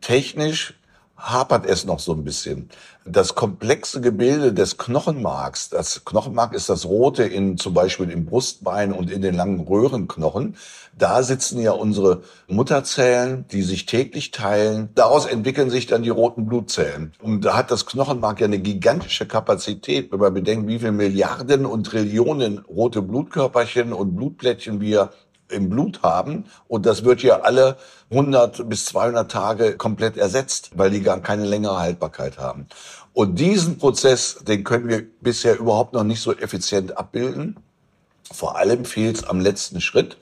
Technisch 0.00 0.74
hapert 1.22 1.66
es 1.66 1.84
noch 1.84 2.00
so 2.00 2.12
ein 2.12 2.24
bisschen. 2.24 2.68
Das 3.04 3.34
komplexe 3.34 4.00
Gebilde 4.00 4.52
des 4.52 4.76
Knochenmarks, 4.76 5.70
das 5.70 6.04
Knochenmark 6.04 6.52
ist 6.52 6.68
das 6.68 6.84
Rote 6.84 7.24
in 7.24 7.58
zum 7.58 7.74
Beispiel 7.74 8.10
im 8.10 8.26
Brustbein 8.26 8.92
und 8.92 9.10
in 9.10 9.22
den 9.22 9.34
langen 9.34 9.60
Röhrenknochen. 9.60 10.56
Da 10.96 11.22
sitzen 11.22 11.60
ja 11.60 11.72
unsere 11.72 12.22
Mutterzellen, 12.48 13.44
die 13.50 13.62
sich 13.62 13.86
täglich 13.86 14.30
teilen. 14.30 14.90
Daraus 14.94 15.26
entwickeln 15.26 15.70
sich 15.70 15.86
dann 15.86 16.02
die 16.02 16.10
roten 16.10 16.46
Blutzellen. 16.46 17.12
Und 17.20 17.44
da 17.44 17.56
hat 17.56 17.70
das 17.70 17.86
Knochenmark 17.86 18.40
ja 18.40 18.46
eine 18.46 18.58
gigantische 18.58 19.26
Kapazität, 19.26 20.12
wenn 20.12 20.20
man 20.20 20.34
bedenkt, 20.34 20.68
wie 20.68 20.78
viele 20.78 20.92
Milliarden 20.92 21.66
und 21.66 21.84
Trillionen 21.84 22.58
rote 22.68 23.02
Blutkörperchen 23.02 23.92
und 23.92 24.14
Blutplättchen 24.16 24.80
wir 24.80 25.10
im 25.52 25.70
Blut 25.70 26.02
haben. 26.02 26.44
Und 26.68 26.86
das 26.86 27.04
wird 27.04 27.22
ja 27.22 27.40
alle 27.40 27.76
100 28.10 28.68
bis 28.68 28.86
200 28.86 29.30
Tage 29.30 29.76
komplett 29.76 30.16
ersetzt, 30.16 30.70
weil 30.74 30.90
die 30.90 31.02
gar 31.02 31.20
keine 31.20 31.44
längere 31.44 31.78
Haltbarkeit 31.78 32.38
haben. 32.38 32.66
Und 33.12 33.38
diesen 33.38 33.78
Prozess, 33.78 34.38
den 34.46 34.64
können 34.64 34.88
wir 34.88 35.04
bisher 35.20 35.58
überhaupt 35.58 35.92
noch 35.92 36.04
nicht 36.04 36.22
so 36.22 36.32
effizient 36.32 36.96
abbilden. 36.96 37.56
Vor 38.32 38.56
allem 38.56 38.84
fehlt 38.84 39.16
es 39.16 39.24
am 39.24 39.40
letzten 39.40 39.80
Schritt. 39.80 40.16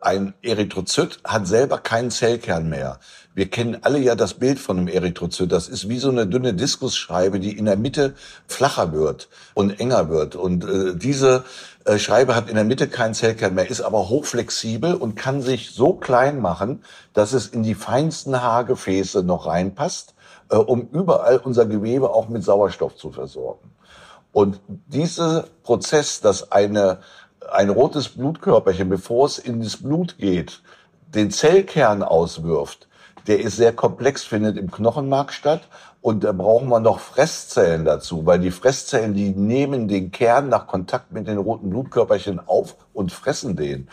Ein 0.00 0.34
Erythrozyt 0.42 1.18
hat 1.24 1.48
selber 1.48 1.78
keinen 1.78 2.12
Zellkern 2.12 2.68
mehr. 2.68 3.00
Wir 3.34 3.50
kennen 3.50 3.78
alle 3.82 3.98
ja 3.98 4.14
das 4.14 4.34
Bild 4.34 4.60
von 4.60 4.78
einem 4.78 4.88
Erythrozyt. 4.88 5.50
Das 5.50 5.68
ist 5.68 5.88
wie 5.88 5.98
so 5.98 6.08
eine 6.08 6.26
dünne 6.26 6.54
Diskusscheibe, 6.54 7.40
die 7.40 7.56
in 7.56 7.64
der 7.64 7.76
Mitte 7.76 8.14
flacher 8.46 8.92
wird 8.92 9.28
und 9.54 9.80
enger 9.80 10.08
wird. 10.08 10.36
Und 10.36 10.64
äh, 10.64 10.94
diese 10.96 11.44
äh, 11.88 11.98
Scheibe 11.98 12.36
hat 12.36 12.50
in 12.50 12.54
der 12.54 12.64
Mitte 12.64 12.86
keinen 12.86 13.14
Zellkern 13.14 13.54
mehr, 13.54 13.70
ist 13.70 13.80
aber 13.80 14.10
hochflexibel 14.10 14.94
und 14.94 15.16
kann 15.16 15.40
sich 15.40 15.70
so 15.70 15.94
klein 15.94 16.40
machen, 16.40 16.84
dass 17.14 17.32
es 17.32 17.46
in 17.46 17.62
die 17.62 17.74
feinsten 17.74 18.42
Haargefäße 18.42 19.22
noch 19.22 19.46
reinpasst, 19.46 20.14
äh, 20.50 20.56
um 20.56 20.82
überall 20.92 21.38
unser 21.38 21.64
Gewebe 21.64 22.10
auch 22.10 22.28
mit 22.28 22.44
Sauerstoff 22.44 22.96
zu 22.96 23.10
versorgen. 23.10 23.70
Und 24.32 24.60
dieser 24.86 25.46
Prozess, 25.62 26.20
dass 26.20 26.52
eine, 26.52 26.98
ein 27.50 27.70
rotes 27.70 28.10
Blutkörperchen, 28.10 28.90
bevor 28.90 29.26
es 29.26 29.38
in 29.38 29.62
das 29.62 29.78
Blut 29.78 30.18
geht, 30.18 30.60
den 31.14 31.30
Zellkern 31.30 32.02
auswirft, 32.02 32.86
der 33.26 33.40
ist 33.40 33.56
sehr 33.56 33.72
komplex, 33.72 34.24
findet 34.24 34.58
im 34.58 34.70
Knochenmark 34.70 35.32
statt. 35.32 35.62
Und 36.00 36.22
da 36.22 36.32
brauchen 36.32 36.68
wir 36.68 36.78
noch 36.80 37.00
Fresszellen 37.00 37.84
dazu, 37.84 38.24
weil 38.24 38.38
die 38.38 38.52
Fresszellen, 38.52 39.14
die 39.14 39.30
nehmen 39.30 39.88
den 39.88 40.12
Kern 40.12 40.48
nach 40.48 40.66
Kontakt 40.68 41.12
mit 41.12 41.26
den 41.26 41.38
roten 41.38 41.70
Blutkörperchen 41.70 42.40
auf 42.46 42.76
und 42.92 43.10
fressen 43.10 43.56
den. 43.56 43.88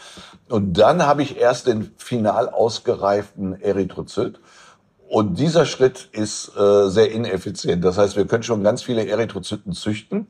Und 0.47 0.73
dann 0.73 1.05
habe 1.05 1.23
ich 1.23 1.37
erst 1.37 1.65
den 1.67 1.91
final 1.97 2.49
ausgereiften 2.49 3.59
Erythrozyt. 3.59 4.39
Und 5.07 5.39
dieser 5.39 5.65
Schritt 5.65 6.09
ist 6.11 6.55
äh, 6.57 6.89
sehr 6.89 7.11
ineffizient. 7.11 7.83
Das 7.83 7.97
heißt, 7.97 8.15
wir 8.15 8.27
können 8.27 8.43
schon 8.43 8.63
ganz 8.63 8.83
viele 8.83 9.07
Erythrozyten 9.07 9.73
züchten. 9.73 10.27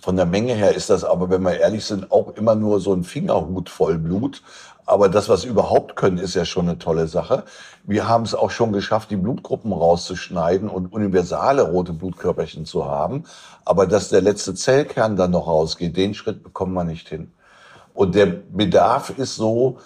Von 0.00 0.16
der 0.16 0.24
Menge 0.24 0.54
her 0.54 0.74
ist 0.74 0.88
das 0.88 1.04
aber, 1.04 1.28
wenn 1.28 1.42
wir 1.42 1.60
ehrlich 1.60 1.84
sind, 1.84 2.10
auch 2.10 2.34
immer 2.34 2.54
nur 2.54 2.80
so 2.80 2.94
ein 2.94 3.04
Fingerhut 3.04 3.68
voll 3.68 3.98
Blut. 3.98 4.42
Aber 4.86 5.10
das, 5.10 5.28
was 5.28 5.44
überhaupt 5.44 5.94
können, 5.94 6.16
ist 6.16 6.34
ja 6.34 6.46
schon 6.46 6.68
eine 6.68 6.78
tolle 6.78 7.06
Sache. 7.06 7.44
Wir 7.84 8.08
haben 8.08 8.24
es 8.24 8.34
auch 8.34 8.50
schon 8.50 8.72
geschafft, 8.72 9.10
die 9.10 9.16
Blutgruppen 9.16 9.72
rauszuschneiden 9.72 10.70
und 10.70 10.92
universale 10.92 11.62
rote 11.62 11.92
Blutkörperchen 11.92 12.64
zu 12.64 12.86
haben. 12.86 13.24
Aber 13.66 13.86
dass 13.86 14.08
der 14.08 14.22
letzte 14.22 14.54
Zellkern 14.54 15.16
dann 15.16 15.32
noch 15.32 15.46
rausgeht, 15.46 15.96
den 15.98 16.14
Schritt 16.14 16.42
bekommen 16.42 16.72
wir 16.72 16.84
nicht 16.84 17.08
hin. 17.08 17.30
Und 17.92 18.14
der 18.14 18.26
Bedarf 18.26 19.10
ist 19.10 19.36
so, 19.36 19.78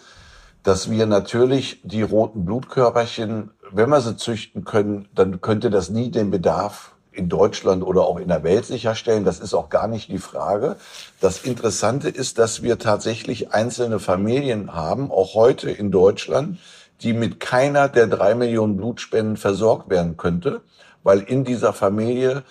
dass 0.62 0.90
wir 0.90 1.06
natürlich 1.06 1.80
die 1.82 2.02
roten 2.02 2.44
Blutkörperchen, 2.44 3.50
wenn 3.72 3.90
wir 3.90 4.00
sie 4.00 4.16
züchten 4.16 4.64
können, 4.64 5.08
dann 5.12 5.40
könnte 5.40 5.70
das 5.70 5.90
nie 5.90 6.12
den 6.12 6.30
Bedarf 6.30 6.93
in 7.14 7.28
Deutschland 7.28 7.82
oder 7.82 8.02
auch 8.02 8.18
in 8.18 8.28
der 8.28 8.42
Welt 8.42 8.66
sicherstellen. 8.66 9.24
Das 9.24 9.40
ist 9.40 9.54
auch 9.54 9.68
gar 9.68 9.88
nicht 9.88 10.10
die 10.10 10.18
Frage. 10.18 10.76
Das 11.20 11.42
Interessante 11.42 12.08
ist, 12.08 12.38
dass 12.38 12.62
wir 12.62 12.78
tatsächlich 12.78 13.52
einzelne 13.52 13.98
Familien 13.98 14.74
haben, 14.74 15.10
auch 15.10 15.34
heute 15.34 15.70
in 15.70 15.90
Deutschland, 15.90 16.58
die 17.00 17.12
mit 17.12 17.40
keiner 17.40 17.88
der 17.88 18.06
drei 18.06 18.34
Millionen 18.34 18.76
Blutspenden 18.76 19.36
versorgt 19.36 19.90
werden 19.90 20.16
könnte, 20.16 20.62
weil 21.02 21.20
in 21.20 21.44
dieser 21.44 21.72
Familie 21.72 22.42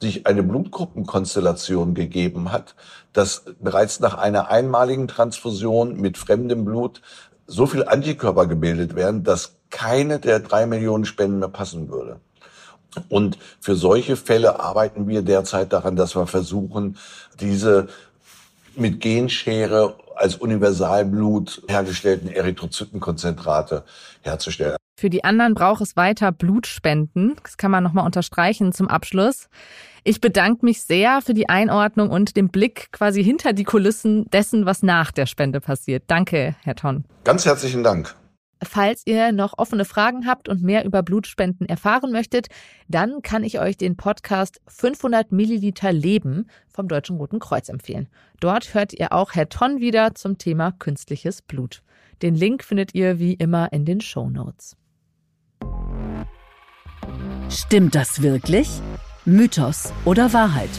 sich 0.00 0.26
eine 0.26 0.42
Blutgruppenkonstellation 0.42 1.94
gegeben 1.94 2.52
hat, 2.52 2.74
dass 3.12 3.44
bereits 3.60 4.00
nach 4.00 4.16
einer 4.16 4.48
einmaligen 4.48 5.08
Transfusion 5.08 6.00
mit 6.00 6.16
fremdem 6.16 6.64
Blut 6.64 7.02
so 7.46 7.66
viel 7.66 7.84
Antikörper 7.84 8.46
gebildet 8.46 8.94
werden, 8.94 9.24
dass 9.24 9.56
keine 9.70 10.18
der 10.18 10.40
drei 10.40 10.66
Millionen 10.66 11.04
Spenden 11.04 11.40
mehr 11.40 11.48
passen 11.48 11.90
würde. 11.90 12.20
Und 13.08 13.38
für 13.60 13.76
solche 13.76 14.16
Fälle 14.16 14.60
arbeiten 14.60 15.08
wir 15.08 15.22
derzeit 15.22 15.72
daran, 15.72 15.96
dass 15.96 16.16
wir 16.16 16.26
versuchen, 16.26 16.96
diese 17.40 17.88
mit 18.76 19.00
Genschere 19.00 19.96
als 20.16 20.36
Universalblut 20.36 21.62
hergestellten 21.68 22.28
Erythrozytenkonzentrate 22.28 23.84
herzustellen. 24.22 24.76
Für 24.98 25.08
die 25.08 25.24
anderen 25.24 25.54
braucht 25.54 25.80
es 25.80 25.96
weiter 25.96 26.30
Blutspenden. 26.30 27.36
Das 27.42 27.56
kann 27.56 27.70
man 27.70 27.82
nochmal 27.82 28.04
unterstreichen 28.04 28.72
zum 28.72 28.86
Abschluss. 28.88 29.48
Ich 30.04 30.20
bedanke 30.20 30.64
mich 30.64 30.82
sehr 30.82 31.22
für 31.22 31.32
die 31.32 31.48
Einordnung 31.48 32.10
und 32.10 32.36
den 32.36 32.48
Blick 32.48 32.92
quasi 32.92 33.24
hinter 33.24 33.54
die 33.54 33.64
Kulissen 33.64 34.28
dessen, 34.30 34.66
was 34.66 34.82
nach 34.82 35.10
der 35.10 35.26
Spende 35.26 35.60
passiert. 35.60 36.04
Danke, 36.06 36.54
Herr 36.62 36.74
Ton. 36.74 37.04
Ganz 37.24 37.46
herzlichen 37.46 37.82
Dank. 37.82 38.14
Falls 38.62 39.02
ihr 39.06 39.32
noch 39.32 39.56
offene 39.56 39.84
Fragen 39.84 40.26
habt 40.26 40.48
und 40.48 40.62
mehr 40.62 40.84
über 40.84 41.02
Blutspenden 41.02 41.66
erfahren 41.66 42.12
möchtet, 42.12 42.48
dann 42.88 43.22
kann 43.22 43.42
ich 43.42 43.58
euch 43.58 43.76
den 43.78 43.96
Podcast 43.96 44.60
500 44.66 45.32
Milliliter 45.32 45.92
Leben 45.92 46.46
vom 46.68 46.86
Deutschen 46.86 47.16
Roten 47.16 47.38
Kreuz 47.38 47.68
empfehlen. 47.68 48.08
Dort 48.38 48.74
hört 48.74 48.92
ihr 48.92 49.12
auch 49.12 49.32
Herr 49.32 49.48
Ton 49.48 49.80
wieder 49.80 50.14
zum 50.14 50.36
Thema 50.36 50.72
künstliches 50.72 51.40
Blut. 51.40 51.82
Den 52.20 52.34
Link 52.34 52.62
findet 52.62 52.94
ihr 52.94 53.18
wie 53.18 53.32
immer 53.32 53.72
in 53.72 53.86
den 53.86 54.02
Show 54.02 54.28
Notes. 54.28 54.76
Stimmt 57.48 57.94
das 57.94 58.22
wirklich? 58.22 58.68
Mythos 59.24 59.92
oder 60.04 60.32
Wahrheit? 60.32 60.70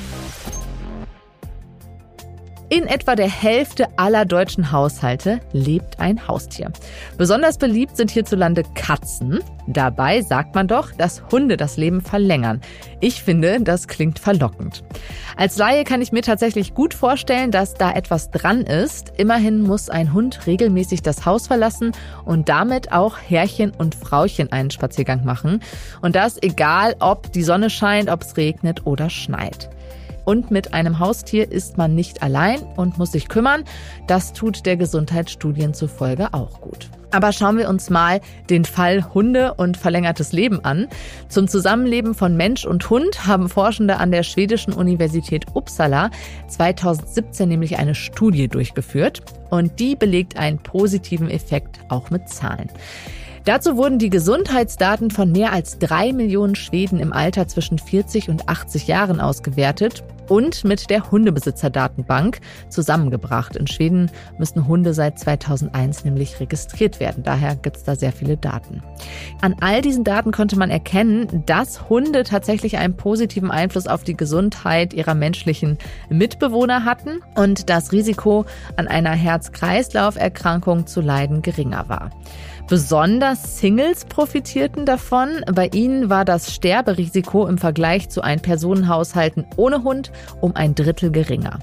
In 2.74 2.88
etwa 2.88 3.18
der 3.18 3.28
Hälfte 3.28 3.88
aller 3.98 4.24
deutschen 4.24 4.72
Haushalte 4.72 5.42
lebt 5.52 6.00
ein 6.00 6.26
Haustier. 6.30 6.72
Besonders 7.18 7.58
beliebt 7.58 7.98
sind 7.98 8.12
hierzulande 8.12 8.64
Katzen. 8.76 9.42
Dabei 9.68 10.22
sagt 10.22 10.56
man 10.56 10.70
doch, 10.70 10.94
dass 10.94 11.22
Hunde 11.34 11.58
das 11.58 11.76
Leben 11.76 12.00
verlängern. 12.00 12.62
Ich 13.02 13.24
finde, 13.24 13.60
das 13.60 13.90
klingt 13.90 14.20
verlockend. 14.20 14.86
Als 15.36 15.58
Laie 15.58 15.84
kann 15.84 16.02
ich 16.02 16.14
mir 16.14 16.22
tatsächlich 16.22 16.74
gut 16.74 16.94
vorstellen, 16.94 17.52
dass 17.52 17.74
da 17.74 17.92
etwas 17.92 18.32
dran 18.32 18.62
ist. 18.62 19.12
Immerhin 19.18 19.64
muss 19.64 19.90
ein 19.90 20.14
Hund 20.14 20.48
regelmäßig 20.48 21.02
das 21.02 21.26
Haus 21.26 21.48
verlassen 21.48 21.92
und 22.24 22.48
damit 22.48 22.94
auch 22.94 23.18
Herrchen 23.18 23.74
und 23.78 23.96
Frauchen 23.96 24.50
einen 24.54 24.72
Spaziergang 24.72 25.26
machen. 25.26 25.60
Und 26.02 26.16
das 26.16 26.42
egal, 26.42 26.96
ob 27.00 27.34
die 27.34 27.44
Sonne 27.44 27.70
scheint, 27.70 28.10
ob 28.10 28.22
es 28.22 28.38
regnet 28.38 28.86
oder 28.86 29.10
schneit. 29.10 29.70
Und 30.26 30.52
mit 30.52 30.74
einem 30.74 31.00
Haustier 31.00 31.52
ist 31.52 31.78
man 31.78 31.96
nicht 31.96 32.24
allein 32.24 32.62
und 32.76 32.98
muss 32.98 33.12
sich 33.12 33.28
kümmern. 33.28 33.64
Das 34.08 34.34
tut 34.34 34.66
der 34.66 34.78
Gesundheitsstudien 34.78 35.74
zufolge 35.74 36.34
auch 36.34 36.62
gut. 36.62 36.90
Aber 37.12 37.34
schauen 37.34 37.58
wir 37.58 37.68
uns 37.68 37.90
mal 37.90 38.22
den 38.50 38.64
Fall 38.64 39.14
Hunde 39.14 39.54
und 39.56 39.76
verlängertes 39.76 40.32
Leben 40.32 40.64
an. 40.64 40.88
Zum 41.28 41.48
Zusammenleben 41.48 42.16
von 42.16 42.38
Mensch 42.38 42.66
und 42.66 42.90
Hund 42.90 43.28
haben 43.28 43.50
Forschende 43.50 43.98
an 43.98 44.12
der 44.12 44.24
schwedischen 44.24 44.74
Universität 44.74 45.46
Uppsala 45.54 46.10
2017 46.48 47.50
nämlich 47.50 47.78
eine 47.78 47.96
Studie 47.96 48.48
durchgeführt 48.48 49.22
und 49.50 49.80
die 49.80 49.96
belegt 49.96 50.38
einen 50.38 50.60
positiven 50.60 51.30
Effekt 51.30 51.82
auch 51.90 52.10
mit 52.10 52.30
Zahlen. 52.30 52.70
Dazu 53.44 53.76
wurden 53.76 53.98
die 53.98 54.12
Gesundheitsdaten 54.12 55.10
von 55.10 55.32
mehr 55.32 55.52
als 55.52 55.80
drei 55.80 56.14
Millionen 56.14 56.56
Schweden 56.56 57.00
im 57.00 57.12
Alter 57.12 57.48
zwischen 57.48 57.80
40 57.80 58.30
und 58.30 58.48
80 58.48 58.88
Jahren 58.88 59.20
ausgewertet 59.20 60.04
und 60.28 60.64
mit 60.64 60.90
der 60.90 61.12
Hundebesitzerdatenbank 61.12 62.40
zusammengebracht. 62.70 63.56
In 63.56 63.68
Schweden 63.68 64.12
müssen 64.38 64.68
Hunde 64.68 64.94
seit 64.94 65.20
2001 65.20 66.06
nämlich 66.06 66.40
registriert 66.40 67.00
werden. 67.00 67.24
Daher 67.24 67.56
gibt 67.56 67.78
es 67.78 67.84
da 67.84 67.96
sehr 67.96 68.12
viele 68.12 68.38
Daten. 68.38 68.82
An 69.42 69.56
all 69.60 69.82
diesen 69.82 70.04
Daten 70.04 70.32
konnte 70.32 70.58
man 70.58 70.70
erkennen, 70.70 71.44
dass 71.46 71.90
Hunde 71.90 72.24
tatsächlich 72.24 72.78
einen 72.78 72.96
positiven 72.96 73.52
Einfluss 73.52 73.88
auf 73.88 74.04
die 74.04 74.18
Gesundheit 74.18 74.94
ihrer 74.94 75.16
menschlichen 75.16 75.78
Mitbewohner 76.10 76.86
hatten 76.86 77.20
und 77.36 77.70
das 77.70 77.92
Risiko 77.92 78.46
an 78.78 78.88
einer 78.88 79.12
Herz-Kreislauf-Erkrankung 79.12 80.88
zu 80.88 81.02
leiden 81.02 81.42
geringer 81.42 81.90
war. 81.90 82.12
Besonders 82.68 83.60
Singles 83.60 84.06
profitierten 84.06 84.86
davon. 84.86 85.44
Bei 85.54 85.68
ihnen 85.74 86.10
war 86.10 86.24
das 86.24 86.54
Sterberisiko 86.54 87.46
im 87.48 87.58
Vergleich 87.58 88.10
zu 88.10 88.22
Ein-Personen-Haushalten 88.22 89.46
ohne 89.58 89.84
Hund 89.84 90.11
um 90.40 90.56
ein 90.56 90.76
Drittel 90.76 91.12
geringer. 91.12 91.60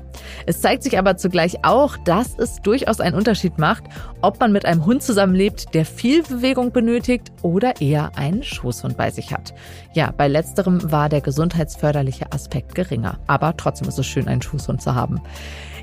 Es 0.47 0.61
zeigt 0.61 0.83
sich 0.83 0.99
aber 0.99 1.17
zugleich 1.17 1.65
auch, 1.65 1.97
dass 1.99 2.39
es 2.39 2.61
durchaus 2.63 3.01
einen 3.01 3.17
Unterschied 3.17 3.59
macht, 3.59 3.85
ob 4.23 4.41
man 4.41 4.53
mit 4.53 4.65
einem 4.65 4.85
Hund 4.87 5.03
zusammenlebt, 5.03 5.75
der 5.75 5.85
viel 5.85 6.23
Bewegung 6.23 6.73
benötigt 6.73 7.33
oder 7.43 7.81
eher 7.81 8.17
einen 8.17 8.43
Schoßhund 8.43 8.97
bei 8.97 9.11
sich 9.11 9.33
hat. 9.33 9.55
Ja, 9.93 10.13
bei 10.17 10.29
letzterem 10.29 10.91
war 10.91 11.09
der 11.09 11.21
gesundheitsförderliche 11.21 12.33
Aspekt 12.33 12.75
geringer. 12.75 13.19
Aber 13.27 13.57
trotzdem 13.57 13.89
ist 13.89 13.99
es 13.99 14.07
schön, 14.07 14.29
einen 14.29 14.43
Schoßhund 14.43 14.83
zu 14.83 14.95
haben. 14.95 15.21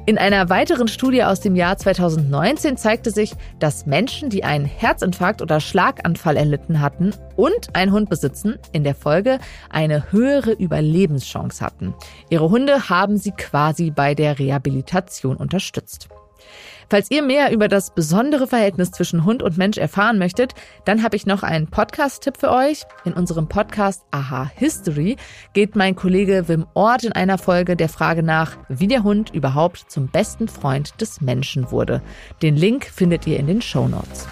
In 0.08 0.20
einer 0.20 0.50
weiteren 0.50 0.88
Studie 0.88 1.24
aus 1.24 1.40
dem 1.40 1.56
Jahr 1.56 1.78
2019 1.78 2.78
zeigte 2.78 3.10
sich, 3.10 3.34
dass 3.58 3.88
Menschen, 3.88 4.30
die 4.30 4.44
einen 4.44 4.66
Herzinfarkt 4.66 5.42
oder 5.42 5.60
Schlaganfall 5.60 6.38
erlitten 6.38 6.80
hatten 6.80 7.16
und 7.36 7.76
einen 7.76 7.92
Hund 7.92 8.08
besitzen, 8.08 8.60
in 8.72 8.84
der 8.84 8.94
Folge 8.94 9.40
eine 9.72 10.12
höhere 10.12 10.52
Überlebenschance 10.52 11.66
hatten. 11.66 11.96
Ihre 12.30 12.52
Hunde 12.52 12.88
haben 12.88 13.18
sie 13.18 13.32
quasi 13.32 13.90
bei 13.90 14.14
der 14.14 14.38
Rehabilitation 14.38 15.38
unterstützt. 15.38 16.08
Falls 16.90 17.12
ihr 17.12 17.22
mehr 17.22 17.52
über 17.52 17.68
das 17.68 17.94
besondere 17.94 18.48
Verhältnis 18.48 18.92
zwischen 18.92 19.26
Hund 19.26 19.42
und 19.44 19.58
Mensch 19.58 19.78
erfahren 19.78 20.18
möchtet, 20.18 20.54
dann 20.86 21.04
habe 21.04 21.16
ich 21.16 21.26
noch 21.26 21.44
einen 21.44 21.68
Podcast-Tipp 21.68 22.38
für 22.38 22.52
euch. 22.52 22.84
In 23.06 23.14
unserem 23.14 23.48
Podcast 23.48 24.04
Aha 24.12 24.52
History 24.56 25.18
geht 25.54 25.76
mein 25.76 25.96
Kollege 25.96 26.48
Wim 26.48 26.66
Ort 26.74 27.04
in 27.04 27.12
einer 27.12 27.38
Folge 27.38 27.76
der 27.76 27.90
Frage 27.90 28.24
nach, 28.24 28.58
wie 28.70 28.88
der 28.88 29.04
Hund 29.04 29.32
überhaupt 29.34 29.86
zum 29.90 30.08
besten 30.08 30.48
Freund 30.48 31.00
des 31.02 31.22
Menschen 31.22 31.72
wurde. 31.72 32.02
Den 32.42 32.56
Link 32.56 32.86
findet 32.86 33.26
ihr 33.28 33.40
in 33.40 33.48
den 33.48 33.62
Show 33.62 33.88
Notes. 33.88 34.28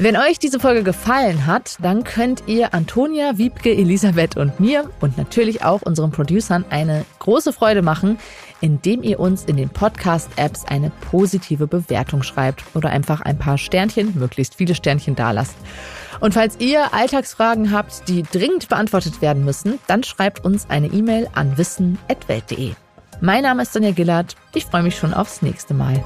Wenn 0.00 0.16
euch 0.16 0.38
diese 0.38 0.60
Folge 0.60 0.84
gefallen 0.84 1.46
hat, 1.46 1.76
dann 1.82 2.04
könnt 2.04 2.44
ihr 2.46 2.72
Antonia, 2.72 3.36
Wiebke, 3.36 3.72
Elisabeth 3.72 4.36
und 4.36 4.60
mir 4.60 4.88
und 5.00 5.18
natürlich 5.18 5.64
auch 5.64 5.82
unseren 5.82 6.12
Producern 6.12 6.64
eine 6.70 7.04
große 7.18 7.52
Freude 7.52 7.82
machen, 7.82 8.16
indem 8.60 9.02
ihr 9.02 9.18
uns 9.18 9.44
in 9.44 9.56
den 9.56 9.70
Podcast-Apps 9.70 10.66
eine 10.66 10.92
positive 11.10 11.66
Bewertung 11.66 12.22
schreibt 12.22 12.62
oder 12.74 12.90
einfach 12.90 13.22
ein 13.22 13.38
paar 13.38 13.58
Sternchen, 13.58 14.16
möglichst 14.16 14.54
viele 14.54 14.76
Sternchen 14.76 15.16
dalasst. 15.16 15.56
Und 16.20 16.32
falls 16.32 16.60
ihr 16.60 16.94
Alltagsfragen 16.94 17.72
habt, 17.72 18.08
die 18.08 18.22
dringend 18.22 18.68
beantwortet 18.68 19.20
werden 19.20 19.44
müssen, 19.44 19.80
dann 19.88 20.04
schreibt 20.04 20.44
uns 20.44 20.70
eine 20.70 20.86
E-Mail 20.86 21.28
an 21.34 21.58
wissen.welt.de. 21.58 22.74
Mein 23.20 23.42
Name 23.42 23.62
ist 23.62 23.72
Sonja 23.72 23.90
Gillard. 23.90 24.36
Ich 24.54 24.64
freue 24.64 24.84
mich 24.84 24.96
schon 24.96 25.12
aufs 25.12 25.42
nächste 25.42 25.74
Mal. 25.74 26.04